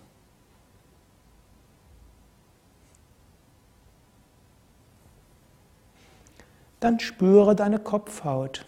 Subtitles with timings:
[6.83, 8.67] Dann spüre deine Kopfhaut.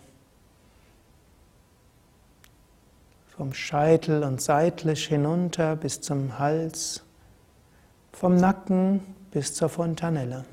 [3.37, 7.03] Vom Scheitel und seitlich hinunter bis zum Hals,
[8.13, 9.01] vom Nacken
[9.33, 10.45] bis zur Fontanelle.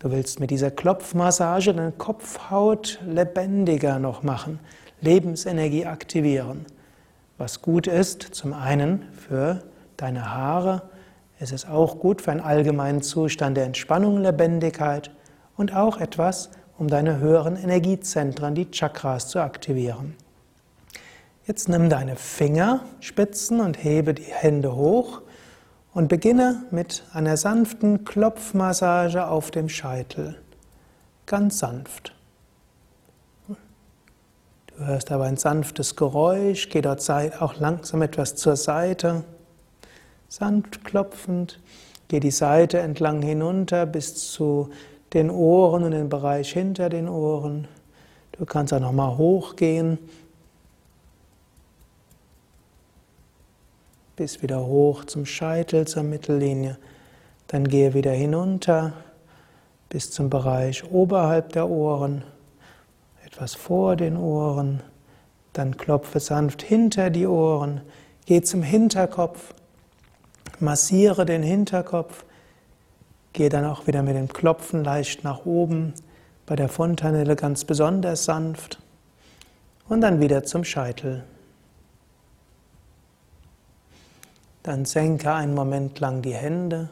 [0.00, 4.58] Du willst mit dieser Klopfmassage deine Kopfhaut lebendiger noch machen,
[5.00, 6.66] Lebensenergie aktivieren.
[7.38, 9.62] Was gut ist, zum einen für
[9.96, 10.82] deine Haare,
[11.38, 15.10] es ist auch gut für einen allgemeinen Zustand der Entspannung, Lebendigkeit
[15.56, 20.14] und auch etwas, um deine höheren Energiezentren, die Chakras, zu aktivieren.
[21.46, 25.22] Jetzt nimm deine Fingerspitzen und hebe die Hände hoch
[25.92, 30.36] und beginne mit einer sanften Klopfmassage auf dem Scheitel.
[31.26, 32.14] Ganz sanft.
[33.46, 39.22] Du hörst aber ein sanftes Geräusch, geh dort auch langsam etwas zur Seite.
[40.36, 41.60] Sanft klopfend,
[42.08, 44.68] geh die Seite entlang hinunter bis zu
[45.12, 47.68] den Ohren und den Bereich hinter den Ohren.
[48.32, 49.96] Du kannst auch nochmal hochgehen.
[54.16, 56.78] Bis wieder hoch zum Scheitel, zur Mittellinie.
[57.46, 58.92] Dann gehe wieder hinunter
[59.88, 62.24] bis zum Bereich oberhalb der Ohren,
[63.24, 64.82] etwas vor den Ohren.
[65.52, 67.82] Dann klopfe sanft hinter die Ohren.
[68.26, 69.54] Geh zum Hinterkopf.
[70.60, 72.24] Massiere den Hinterkopf,
[73.32, 75.94] gehe dann auch wieder mit dem Klopfen leicht nach oben,
[76.46, 78.80] bei der Fontanelle ganz besonders sanft
[79.88, 81.24] und dann wieder zum Scheitel.
[84.62, 86.88] Dann senke einen Moment lang die Hände.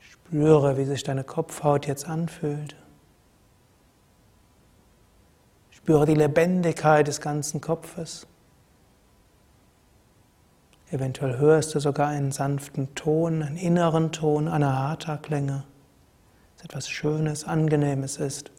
[0.00, 2.76] Spüre, wie sich deine Kopfhaut jetzt anfühlt.
[5.70, 8.26] Spüre die Lebendigkeit des ganzen Kopfes.
[10.90, 15.62] Eventuell hörst du sogar einen sanften Ton, einen inneren Ton, Anahata-Klänge,
[16.56, 18.50] dass etwas Schönes, Angenehmes ist.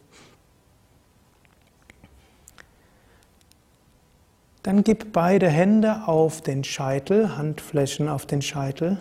[4.62, 8.98] Dann gib beide Hände auf den Scheitel, Handflächen auf den Scheitel.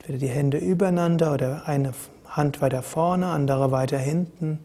[0.00, 1.94] Entweder die Hände übereinander oder eine
[2.26, 4.58] Hand weiter vorne, andere weiter hinten,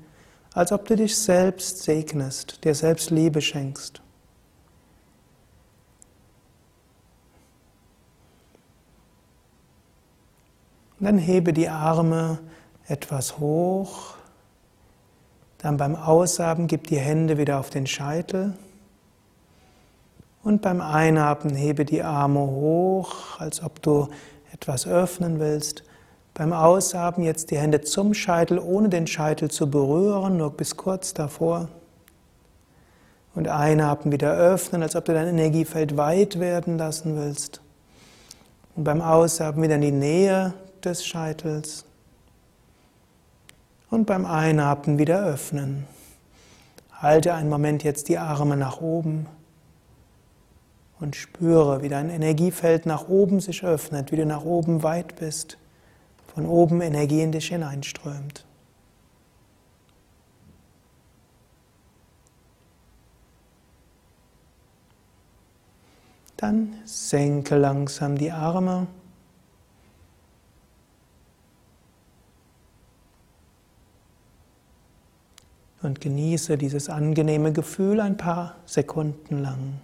[0.53, 4.01] als ob du dich selbst segnest, dir selbst Liebe schenkst.
[11.05, 12.39] Dann hebe die Arme
[12.88, 14.16] etwas hoch.
[15.59, 18.53] Dann beim Ausatmen gib die Hände wieder auf den Scheitel.
[20.41, 24.07] Und beim Einatmen hebe die Arme hoch, als ob du
[24.51, 25.83] etwas öffnen willst.
[26.33, 31.13] Beim Ausatmen jetzt die Hände zum Scheitel, ohne den Scheitel zu berühren, nur bis kurz
[31.13, 31.67] davor.
[33.35, 37.61] Und einatmen wieder öffnen, als ob du dein Energiefeld weit werden lassen willst.
[38.75, 40.55] Und beim Ausatmen wieder in die Nähe
[40.85, 41.85] des Scheitels.
[43.90, 45.85] Und beim Einatmen wieder öffnen.
[46.91, 49.28] Halte einen Moment jetzt die Arme nach oben
[51.00, 55.57] und spüre, wie dein Energiefeld nach oben sich öffnet, wie du nach oben weit bist,
[56.34, 58.46] von oben Energie in dich hineinströmt.
[66.38, 68.88] Dann senke langsam die Arme.
[75.85, 79.79] Und genieße dieses angenehme Gefühl ein paar Sekunden lang.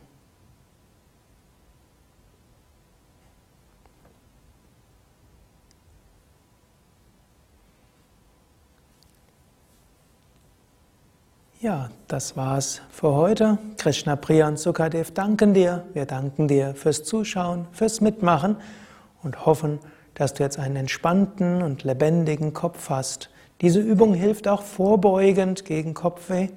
[11.61, 13.59] Ja, das war's für heute.
[13.77, 15.85] Krishna Priya und Sukadev danken dir.
[15.93, 18.55] Wir danken dir fürs Zuschauen, fürs Mitmachen
[19.21, 19.77] und hoffen,
[20.13, 23.29] dass du jetzt einen entspannten und lebendigen Kopf hast
[23.61, 26.47] diese Übung hilft auch vorbeugend gegen Kopfweh